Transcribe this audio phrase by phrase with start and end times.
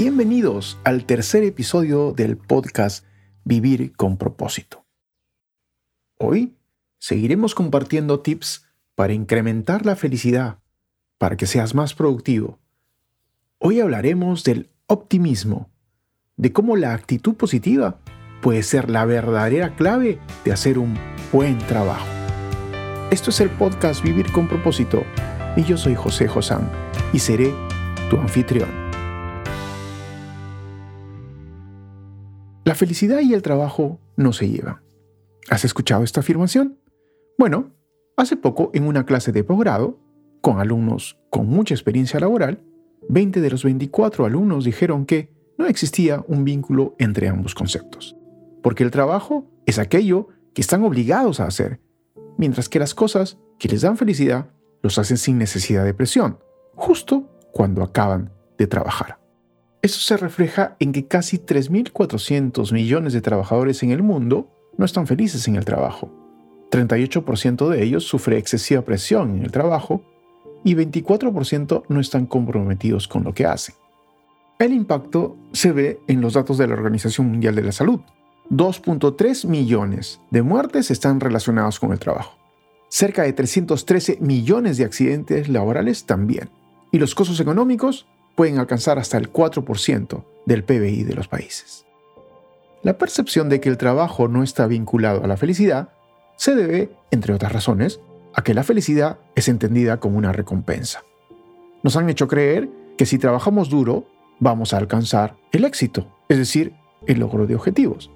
[0.00, 3.04] Bienvenidos al tercer episodio del podcast
[3.42, 4.86] Vivir con propósito.
[6.20, 6.54] Hoy
[7.00, 8.64] seguiremos compartiendo tips
[8.94, 10.60] para incrementar la felicidad,
[11.18, 12.60] para que seas más productivo.
[13.58, 15.68] Hoy hablaremos del optimismo,
[16.36, 17.98] de cómo la actitud positiva
[18.40, 20.96] puede ser la verdadera clave de hacer un
[21.32, 22.06] buen trabajo.
[23.10, 25.02] Esto es el podcast Vivir con propósito
[25.56, 26.70] y yo soy José Josán
[27.12, 27.52] y seré
[28.10, 28.87] tu anfitrión.
[32.68, 34.82] La felicidad y el trabajo no se llevan.
[35.48, 36.76] ¿Has escuchado esta afirmación?
[37.38, 37.70] Bueno,
[38.14, 39.98] hace poco en una clase de posgrado,
[40.42, 42.62] con alumnos con mucha experiencia laboral,
[43.08, 48.16] 20 de los 24 alumnos dijeron que no existía un vínculo entre ambos conceptos,
[48.62, 51.80] porque el trabajo es aquello que están obligados a hacer,
[52.36, 54.50] mientras que las cosas que les dan felicidad
[54.82, 56.38] los hacen sin necesidad de presión,
[56.74, 59.18] justo cuando acaban de trabajar.
[59.80, 65.06] Eso se refleja en que casi 3.400 millones de trabajadores en el mundo no están
[65.06, 66.10] felices en el trabajo.
[66.70, 70.02] 38% de ellos sufre excesiva presión en el trabajo
[70.64, 73.76] y 24% no están comprometidos con lo que hacen.
[74.58, 78.00] El impacto se ve en los datos de la Organización Mundial de la Salud.
[78.50, 82.36] 2.3 millones de muertes están relacionadas con el trabajo.
[82.88, 86.50] Cerca de 313 millones de accidentes laborales también.
[86.90, 88.06] Y los costos económicos
[88.38, 91.84] pueden alcanzar hasta el 4% del PBI de los países.
[92.84, 95.88] La percepción de que el trabajo no está vinculado a la felicidad
[96.36, 97.98] se debe, entre otras razones,
[98.36, 101.02] a que la felicidad es entendida como una recompensa.
[101.82, 104.06] Nos han hecho creer que si trabajamos duro,
[104.38, 106.74] vamos a alcanzar el éxito, es decir,
[107.08, 108.08] el logro de objetivos.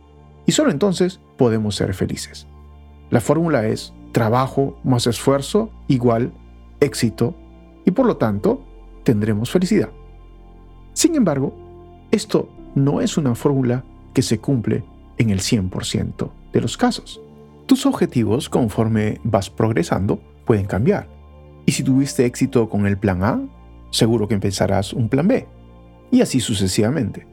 [0.47, 2.47] Y solo entonces podemos ser felices.
[3.11, 6.33] La fórmula es trabajo más esfuerzo igual
[6.79, 7.35] éxito
[7.85, 8.65] y por lo tanto
[9.03, 9.91] tendremos felicidad.
[11.03, 11.53] Sin embargo,
[12.13, 14.85] esto no es una fórmula que se cumple
[15.19, 17.21] en el 100% de los casos.
[17.67, 21.09] Tus objetivos, conforme vas progresando, pueden cambiar.
[21.67, 23.43] Y si tuviste éxito con el plan A,
[23.91, 25.49] seguro que empezarás un plan B.
[26.13, 27.27] Y así sucesivamente.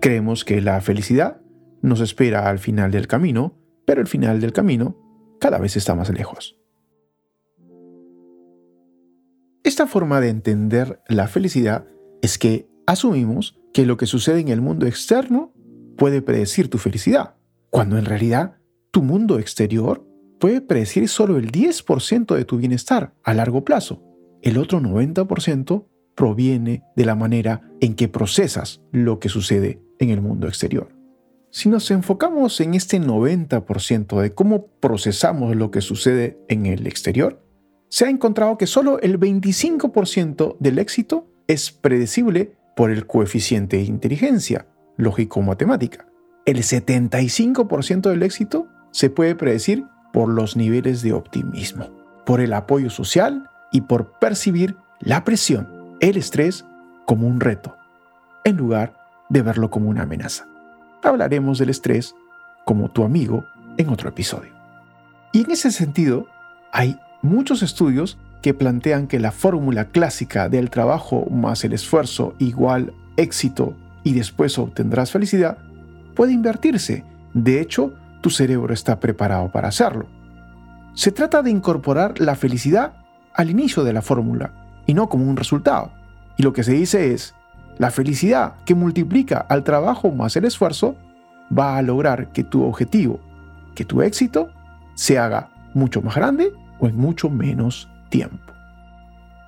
[0.00, 1.40] Creemos que la felicidad
[1.82, 3.54] nos espera al final del camino,
[3.86, 4.96] pero el final del camino
[5.38, 6.58] cada vez está más lejos.
[9.62, 11.86] Esta forma de entender la felicidad
[12.22, 15.52] es que asumimos que lo que sucede en el mundo externo
[15.98, 17.34] puede predecir tu felicidad,
[17.68, 18.56] cuando en realidad
[18.90, 20.06] tu mundo exterior
[20.40, 24.02] puede predecir solo el 10% de tu bienestar a largo plazo.
[24.40, 25.84] El otro 90%
[26.14, 30.88] proviene de la manera en que procesas lo que sucede en el mundo exterior.
[31.50, 37.44] Si nos enfocamos en este 90% de cómo procesamos lo que sucede en el exterior,
[37.90, 43.82] se ha encontrado que solo el 25% del éxito es predecible por el coeficiente de
[43.82, 46.06] inteligencia, lógico-matemática.
[46.46, 51.88] El 75% del éxito se puede predecir por los niveles de optimismo,
[52.24, 56.64] por el apoyo social y por percibir la presión, el estrés
[57.04, 57.76] como un reto,
[58.44, 58.94] en lugar
[59.28, 60.46] de verlo como una amenaza.
[61.02, 62.14] Hablaremos del estrés
[62.64, 63.44] como tu amigo
[63.76, 64.52] en otro episodio.
[65.32, 66.28] Y en ese sentido,
[66.70, 72.92] hay muchos estudios que plantean que la fórmula clásica del trabajo más el esfuerzo igual
[73.16, 75.58] éxito y después obtendrás felicidad
[76.14, 77.04] puede invertirse.
[77.34, 80.06] De hecho, tu cerebro está preparado para hacerlo.
[80.94, 82.94] Se trata de incorporar la felicidad
[83.34, 84.52] al inicio de la fórmula
[84.86, 85.92] y no como un resultado.
[86.36, 87.34] Y lo que se dice es,
[87.78, 90.96] la felicidad que multiplica al trabajo más el esfuerzo
[91.56, 93.20] va a lograr que tu objetivo,
[93.74, 94.50] que tu éxito,
[94.94, 98.52] se haga mucho más grande o en mucho menos tiempo.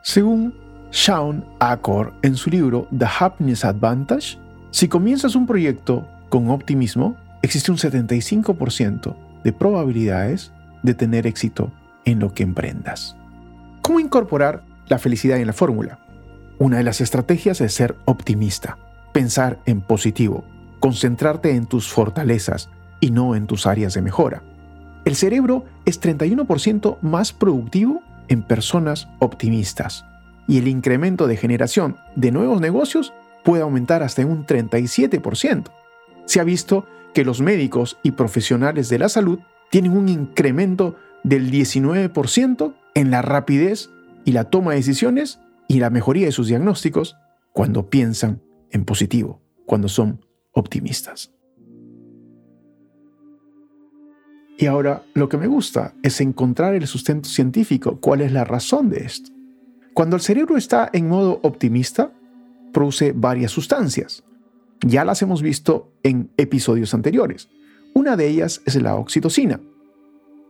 [0.03, 0.55] Según
[0.91, 4.39] Sean Acor en su libro The Happiness Advantage,
[4.71, 11.73] si comienzas un proyecto con optimismo, existe un 75% de probabilidades de tener éxito
[12.05, 13.17] en lo que emprendas.
[13.83, 15.99] ¿Cómo incorporar la felicidad en la fórmula?
[16.59, 18.79] Una de las estrategias es ser optimista,
[19.13, 20.45] pensar en positivo,
[20.79, 22.69] concentrarte en tus fortalezas
[23.01, 24.43] y no en tus áreas de mejora.
[25.05, 30.07] El cerebro es 31% más productivo en personas optimistas
[30.49, 33.13] y el incremento de generación de nuevos negocios
[33.45, 35.71] puede aumentar hasta un 37%.
[36.25, 39.41] Se ha visto que los médicos y profesionales de la salud
[39.71, 43.91] tienen un incremento del 19% en la rapidez
[44.25, 47.17] y la toma de decisiones y la mejoría de sus diagnósticos
[47.53, 51.33] cuando piensan en positivo, cuando son optimistas.
[54.61, 58.91] Y ahora lo que me gusta es encontrar el sustento científico, cuál es la razón
[58.91, 59.31] de esto.
[59.95, 62.13] Cuando el cerebro está en modo optimista,
[62.71, 64.23] produce varias sustancias.
[64.87, 67.49] Ya las hemos visto en episodios anteriores.
[67.95, 69.63] Una de ellas es la oxitocina.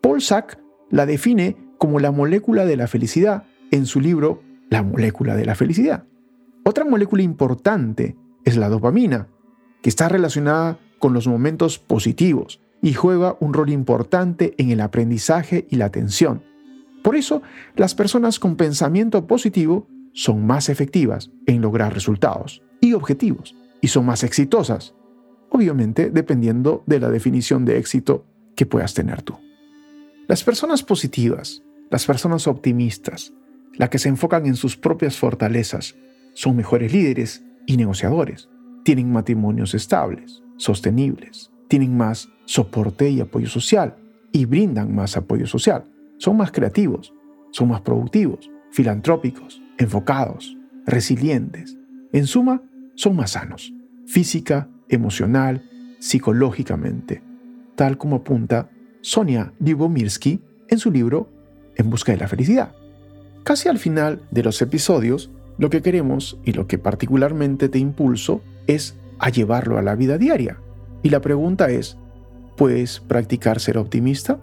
[0.00, 0.58] Paul Sack
[0.90, 5.54] la define como la molécula de la felicidad en su libro La molécula de la
[5.54, 6.02] felicidad.
[6.64, 9.28] Otra molécula importante es la dopamina,
[9.82, 15.66] que está relacionada con los momentos positivos y juega un rol importante en el aprendizaje
[15.70, 16.42] y la atención.
[17.02, 17.42] Por eso,
[17.76, 24.06] las personas con pensamiento positivo son más efectivas en lograr resultados y objetivos y son
[24.06, 24.94] más exitosas,
[25.50, 29.38] obviamente dependiendo de la definición de éxito que puedas tener tú.
[30.28, 33.32] Las personas positivas, las personas optimistas,
[33.74, 35.96] las que se enfocan en sus propias fortalezas,
[36.34, 38.48] son mejores líderes y negociadores,
[38.84, 43.94] tienen matrimonios estables, sostenibles, tienen más soporte y apoyo social
[44.32, 45.84] y brindan más apoyo social,
[46.18, 47.14] son más creativos,
[47.52, 51.78] son más productivos, filantrópicos, enfocados, resilientes.
[52.12, 52.60] En suma,
[52.96, 53.72] son más sanos,
[54.04, 55.62] física, emocional,
[56.00, 57.22] psicológicamente,
[57.76, 58.68] tal como apunta
[59.00, 61.30] Sonia Lyubomirsky en su libro
[61.76, 62.74] En busca de la felicidad.
[63.44, 68.42] Casi al final de los episodios, lo que queremos y lo que particularmente te impulso
[68.66, 70.58] es a llevarlo a la vida diaria.
[71.02, 71.96] Y la pregunta es,
[72.56, 74.38] ¿puedes practicar ser optimista?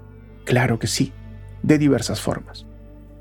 [0.46, 1.14] Claro que sí,
[1.64, 2.66] de diversas formas.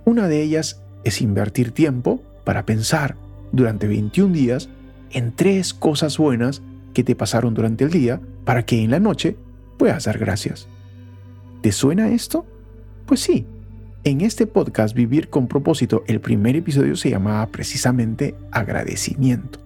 [0.05, 3.17] Una de ellas es invertir tiempo para pensar
[3.53, 4.69] durante 21 días
[5.11, 6.63] en tres cosas buenas
[6.95, 9.37] que te pasaron durante el día para que en la noche
[9.77, 10.69] puedas dar gracias.
[11.63, 12.47] ¿Te suena esto?
[13.07, 13.47] Pues sí.
[14.05, 19.59] En este podcast Vivir con propósito, el primer episodio se llamaba precisamente agradecimiento.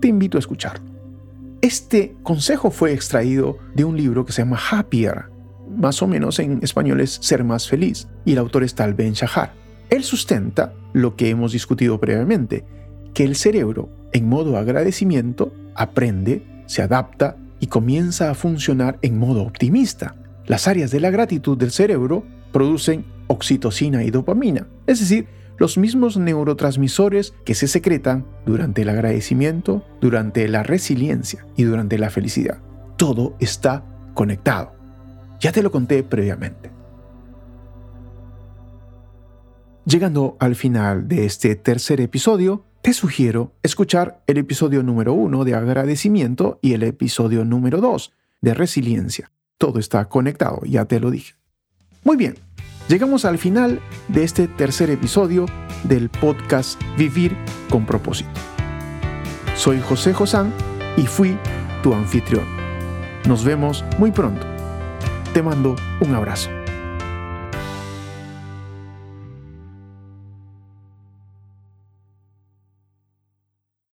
[0.00, 0.95] Te invito a escucharlo.
[1.66, 5.24] Este consejo fue extraído de un libro que se llama Happier,
[5.68, 9.14] más o menos en español es Ser más feliz, y el autor es Tal Ben
[9.14, 9.52] Shahar.
[9.90, 12.64] Él sustenta lo que hemos discutido previamente,
[13.14, 19.42] que el cerebro, en modo agradecimiento, aprende, se adapta y comienza a funcionar en modo
[19.42, 20.14] optimista.
[20.46, 25.26] Las áreas de la gratitud del cerebro producen oxitocina y dopamina, es decir,
[25.58, 32.10] los mismos neurotransmisores que se secretan durante el agradecimiento, durante la resiliencia y durante la
[32.10, 32.58] felicidad.
[32.96, 34.74] Todo está conectado.
[35.40, 36.70] Ya te lo conté previamente.
[39.84, 45.54] Llegando al final de este tercer episodio, te sugiero escuchar el episodio número uno de
[45.54, 49.30] agradecimiento y el episodio número dos de resiliencia.
[49.58, 51.34] Todo está conectado, ya te lo dije.
[52.04, 52.34] Muy bien,
[52.88, 55.46] llegamos al final de este tercer episodio
[55.84, 57.36] del podcast Vivir
[57.70, 58.30] con propósito.
[59.54, 60.52] Soy José Josán
[60.96, 61.36] y fui
[61.82, 62.44] tu anfitrión.
[63.26, 64.46] Nos vemos muy pronto.
[65.32, 66.50] Te mando un abrazo.